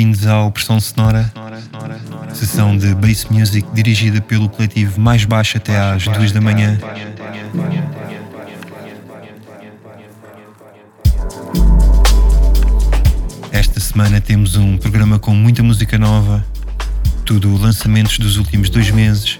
[0.00, 1.30] Bem-vindos ao Pressão Sonora,
[2.32, 6.78] sessão de Bass Music dirigida pelo coletivo Mais Baixo até às 2 da manhã.
[13.52, 16.42] Esta semana temos um programa com muita música nova,
[17.26, 19.38] tudo lançamentos dos últimos dois meses.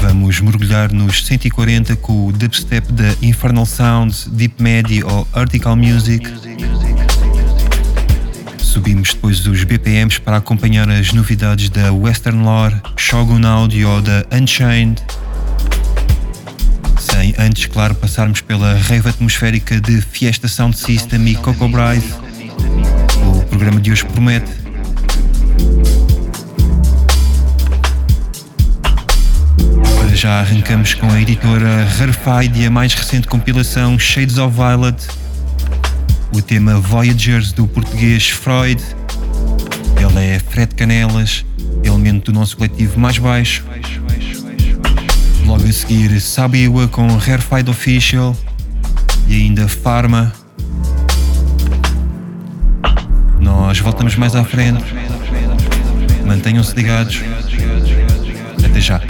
[0.00, 6.26] Vamos mergulhar nos 140 com o dubstep da Infernal Sounds, Deep Medi ou Article Music.
[8.74, 14.26] Subimos depois os BPMs para acompanhar as novidades da Western Lore, Shogun Audio ou da
[14.32, 15.00] Unchained.
[16.98, 22.14] Sem antes, claro, passarmos pela rave atmosférica de Fiesta Sound System e Coco Bryce.
[23.24, 24.50] O programa de hoje promete.
[30.14, 35.23] Já arrancamos com a editora Rarefied e a mais recente compilação Shades of Violet.
[36.34, 38.82] O tema Voyagers do português Freud.
[39.96, 41.46] Ele é Fred Canelas,
[41.84, 43.64] elemento do nosso coletivo mais baixo.
[45.46, 48.36] Logo a seguir, Sabiwa com Rarefied Official
[49.28, 50.32] e ainda Pharma.
[53.38, 54.84] Nós voltamos mais à frente.
[56.26, 57.22] Mantenham-se ligados.
[58.64, 59.00] Até já.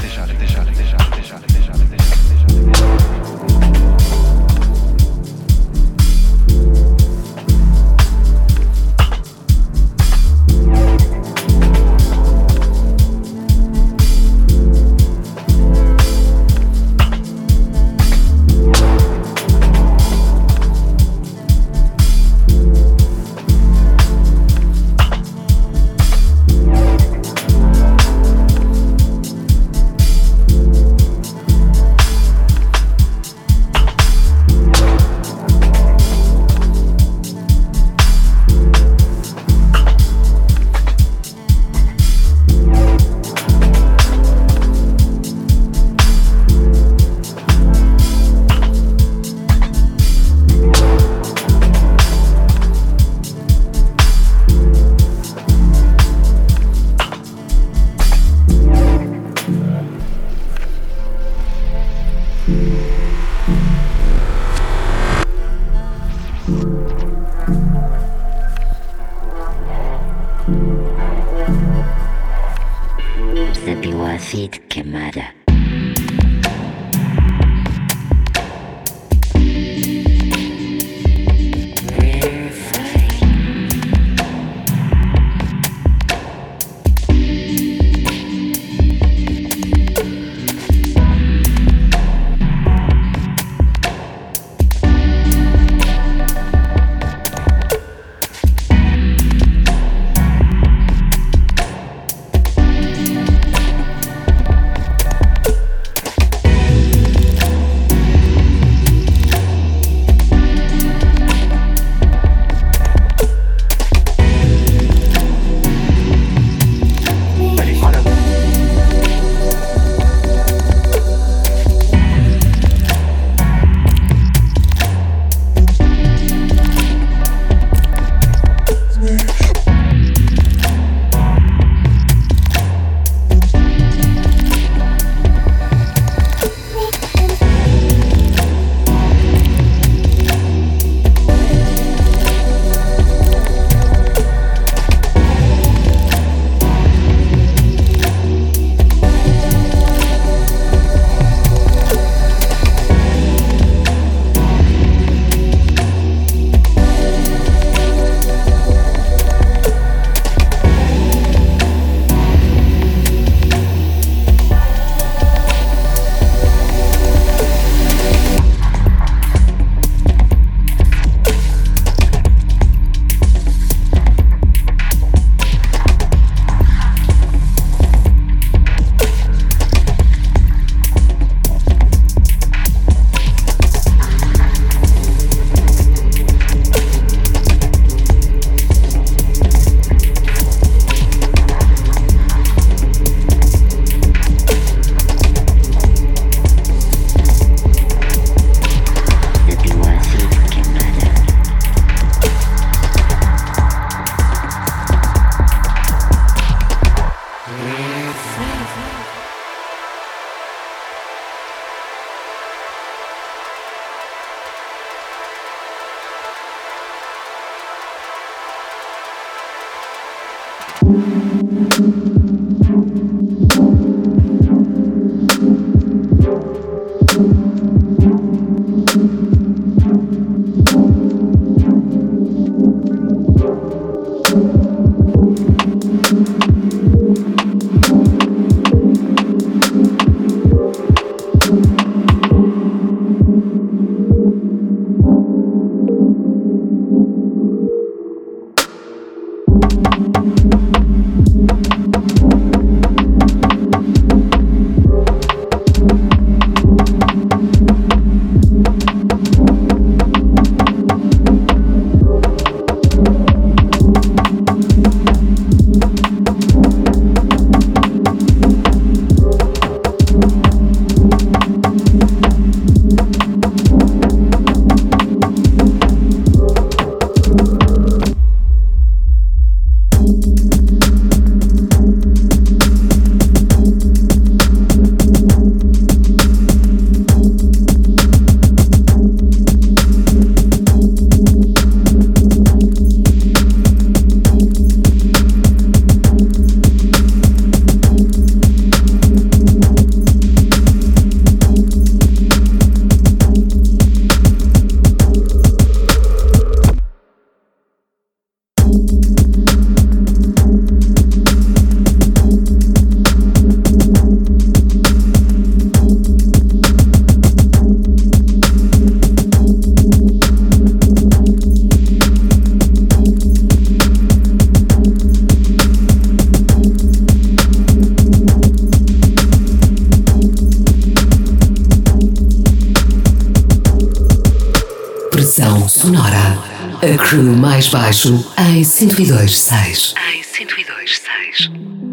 [337.65, 339.95] Mais baixo em 102.6.
[340.13, 341.84] Em 102.6.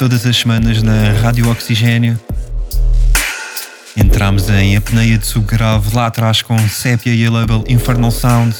[0.00, 2.18] todas as semanas na Rádio Oxigênio.
[3.94, 8.56] Entramos em apneia de subgrave lá atrás com Sepia e a label Infernal Sound.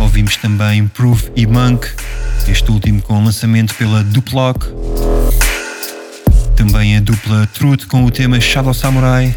[0.00, 1.86] Ouvimos também Proof e Monk,
[2.48, 4.66] este último com lançamento pela Duplock.
[6.56, 9.32] Também a dupla Truth com o tema Shadow Samurai.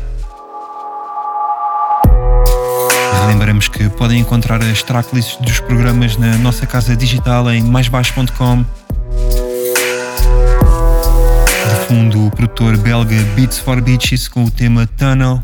[3.27, 8.78] Lembramos que podem encontrar as tracklists dos programas na nossa casa digital em maisbaixo.com.
[11.89, 15.41] fundo, o produtor belga Beats for Beaches com o tema Tunnel,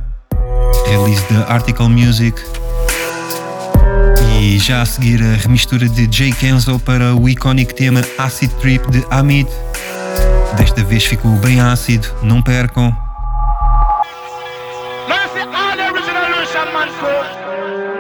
[0.88, 2.40] release da Article Music.
[4.40, 8.92] E já a seguir a remistura de Jay Kenzo para o icónico tema Acid Trip
[8.92, 9.50] de Amit.
[10.56, 12.96] Desta vez ficou bem ácido, não percam.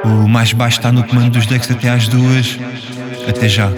[0.03, 2.59] O mais baixo está no comando dos decks até às duas.
[3.27, 3.71] Até já.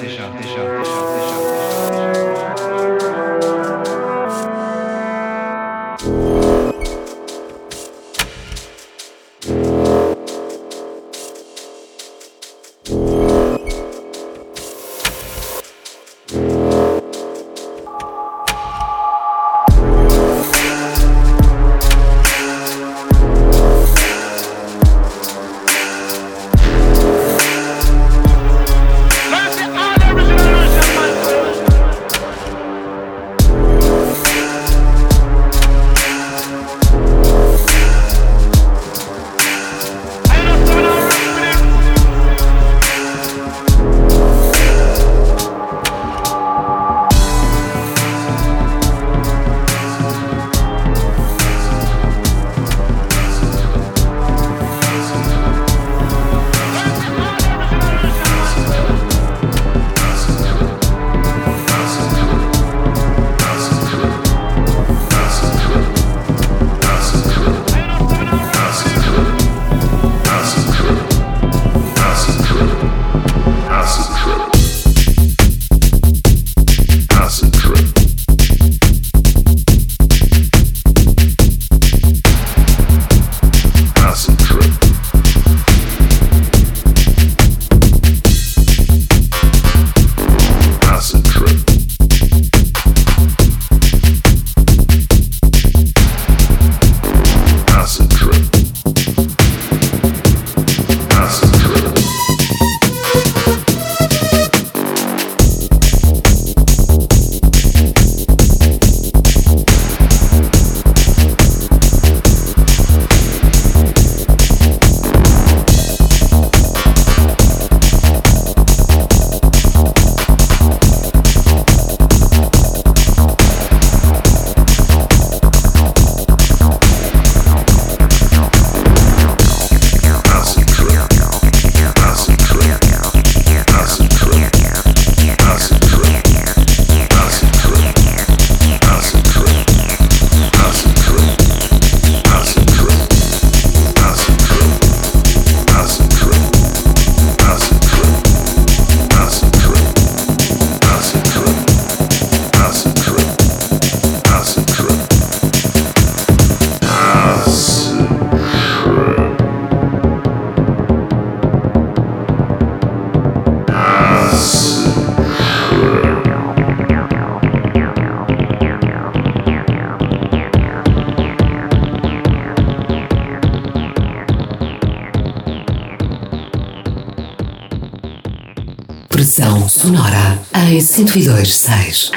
[180.78, 182.12] RC102.6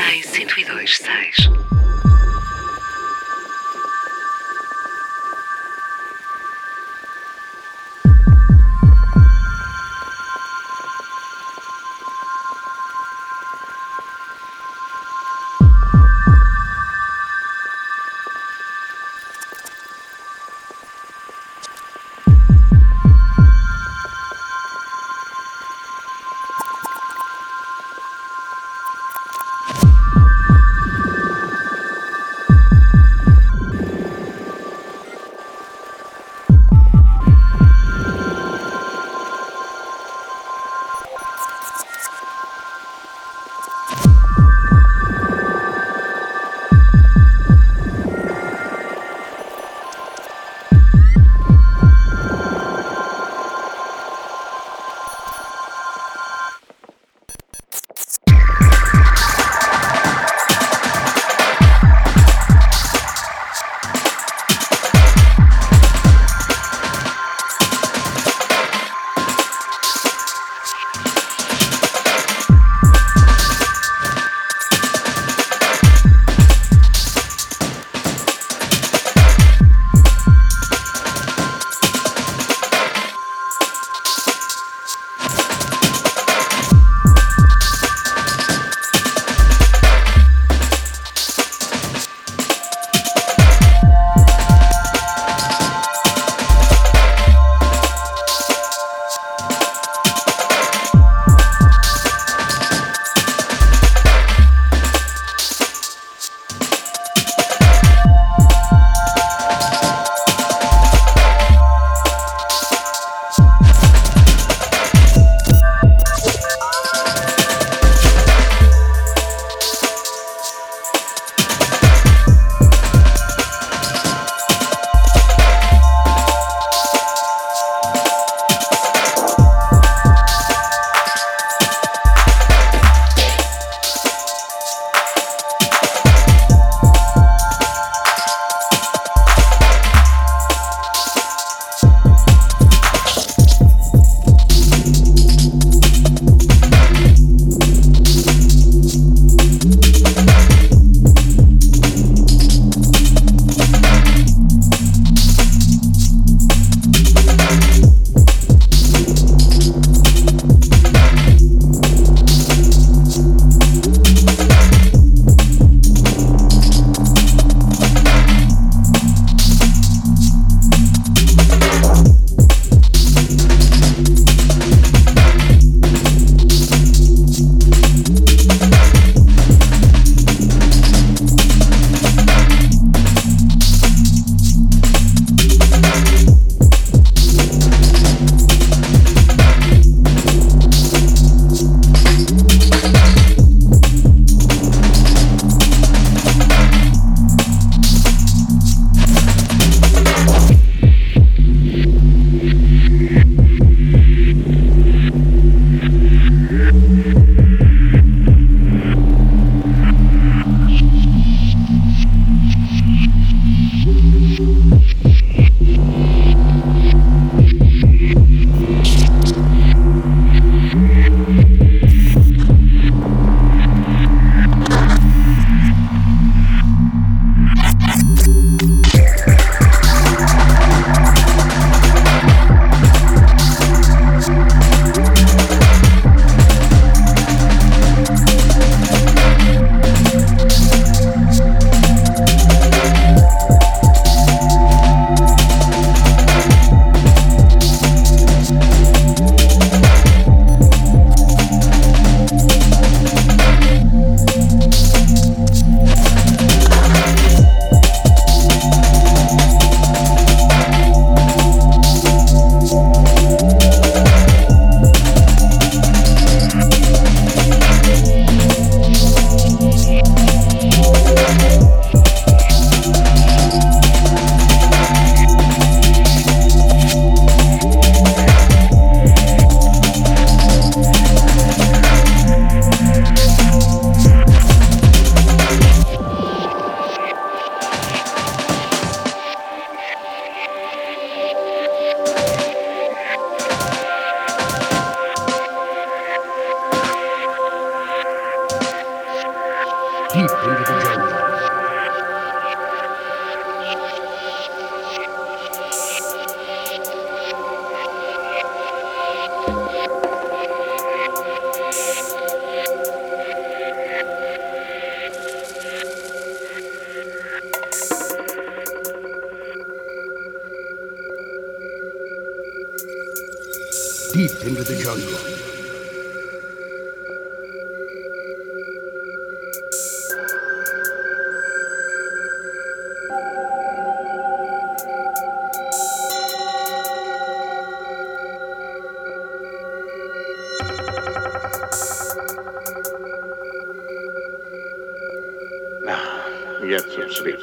[346.78, 347.38] some sleep.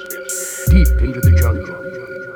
[0.69, 2.26] Deep into the jungle.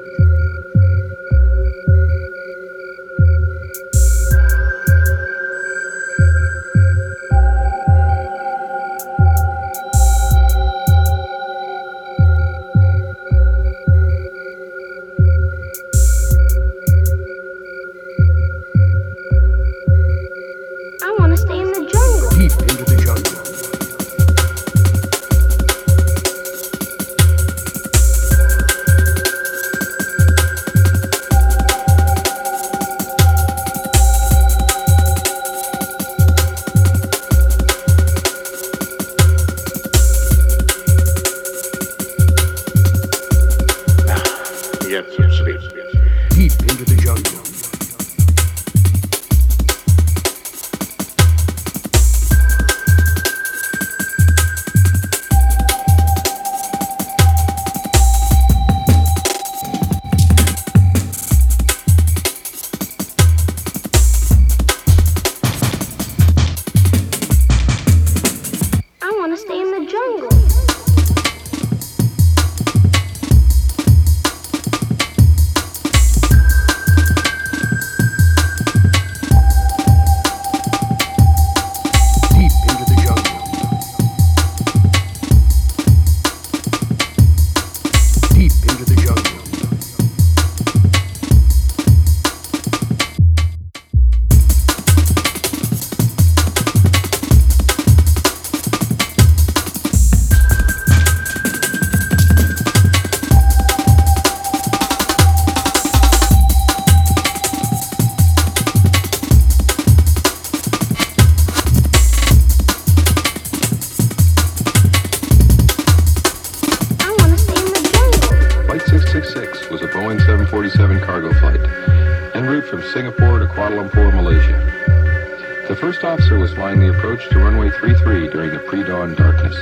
[125.81, 129.57] first officer was flying the approach to runway 33 during the pre-dawn darkness.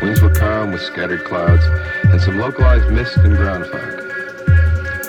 [0.00, 1.64] Winds were calm with scattered clouds
[2.04, 3.96] and some localized mist and ground fog.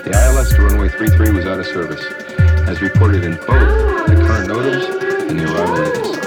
[0.04, 2.04] The ILS to runway 33 was out of service,
[2.68, 6.21] as reported in both the current NOTAMs and the arrival.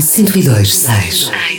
[0.00, 1.57] 102.6.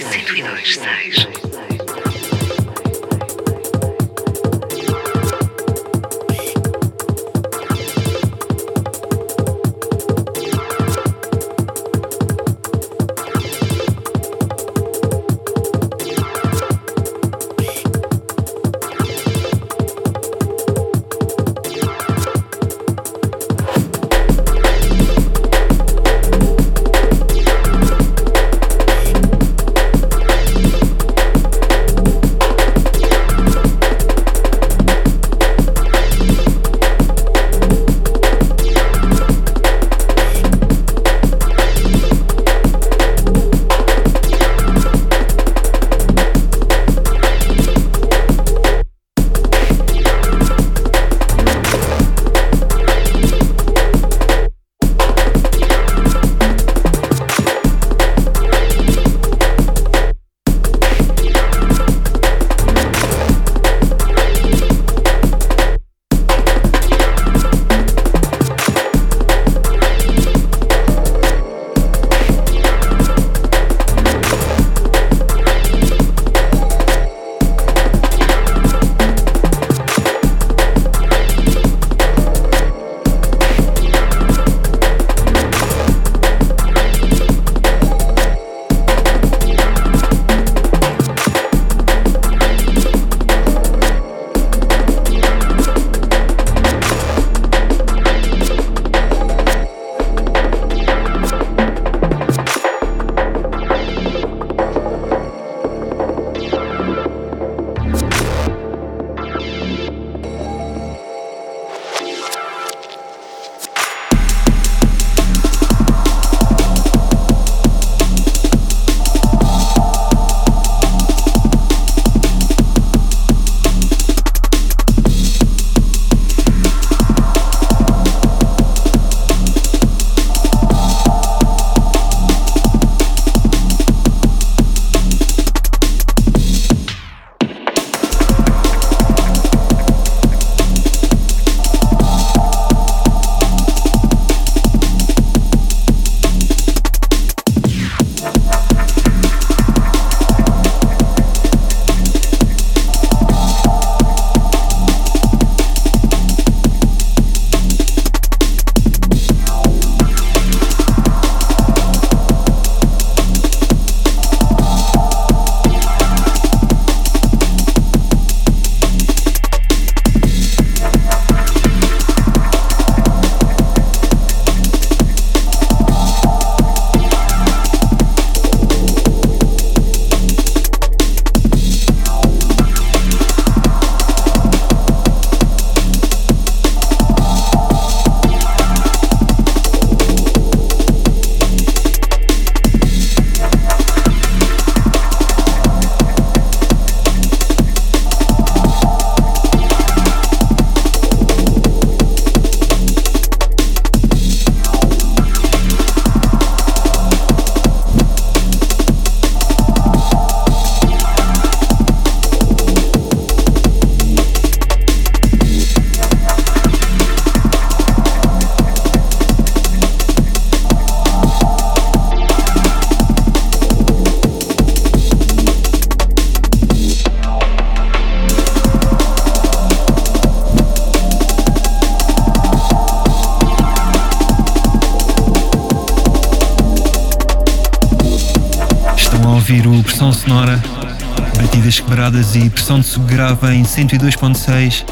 [242.36, 244.86] e pressão de subgrave em 102.6.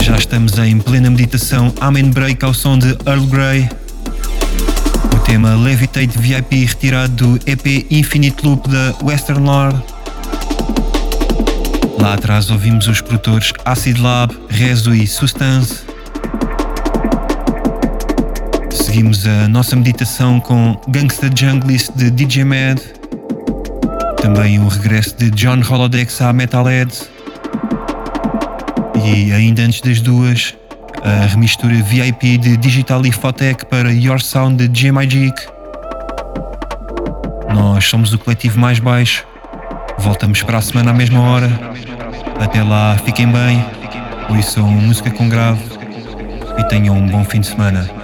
[0.00, 3.68] Já estamos em plena meditação Amen Break ao som de Earl Grey.
[5.14, 9.80] O tema Levitate VIP retirado do EP Infinite Loop da Western Lord.
[12.00, 15.84] Lá atrás ouvimos os produtores Acid Lab, Rezo e Sustance.
[18.72, 22.80] Seguimos a nossa meditação com Gangsta Junglist de DJ Mad,
[24.20, 26.92] também o regresso de John Holodex à Metalhead
[29.02, 30.54] e ainda antes das duas,
[31.02, 35.42] a remistura VIP de Digital Ifotec para Your Sound de Geek.
[37.54, 39.26] Nós somos o coletivo mais baixo.
[39.98, 41.50] Voltamos para a semana à mesma hora.
[42.38, 43.64] Até lá, fiquem bem,
[44.28, 45.62] ouçam música com grave
[46.58, 47.99] e tenham um bom fim de semana.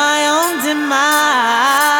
[0.00, 1.99] my own demise.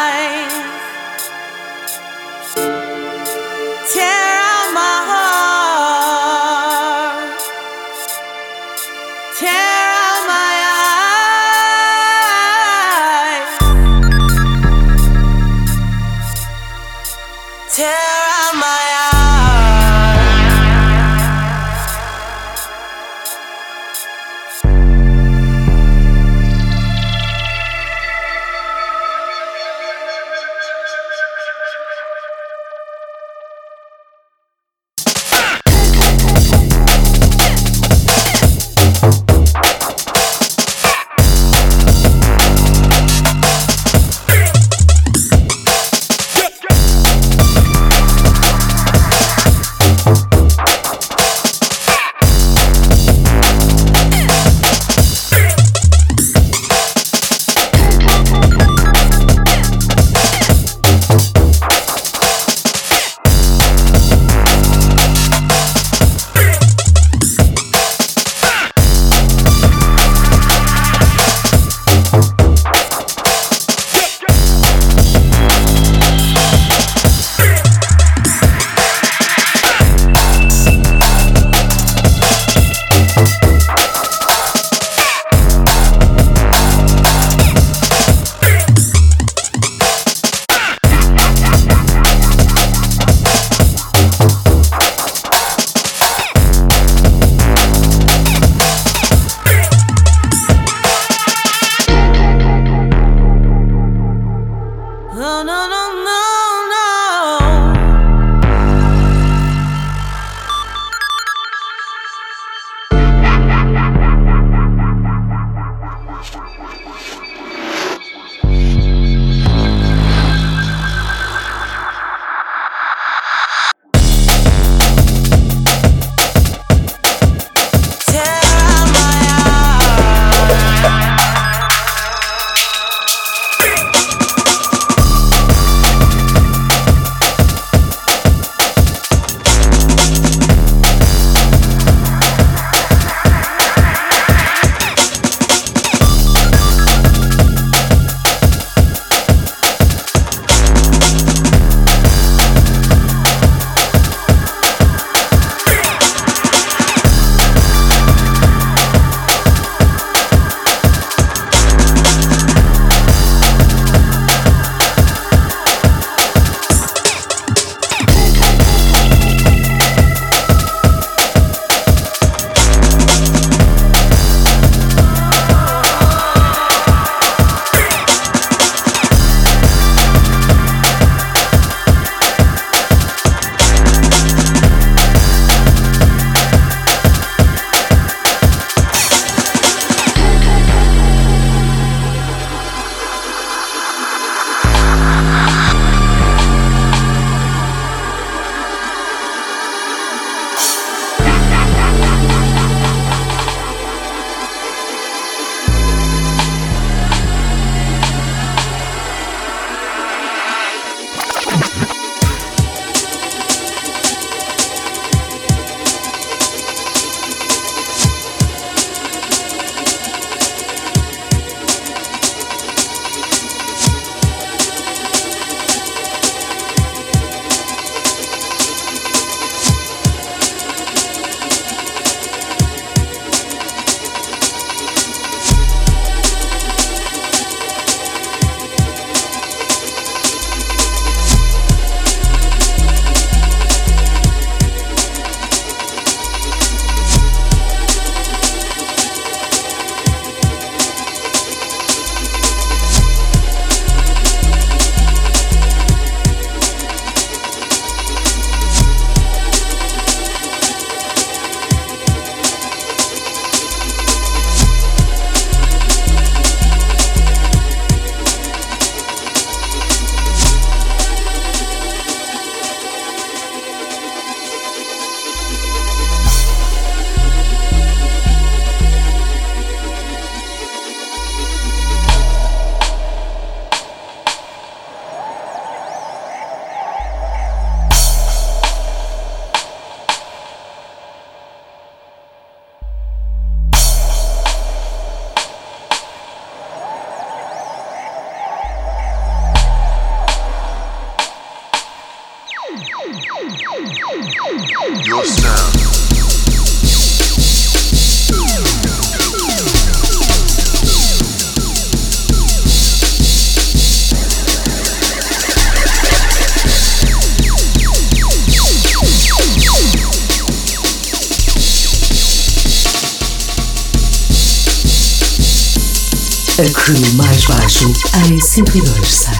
[327.14, 327.84] Mais baixo
[328.26, 329.39] em 102.6.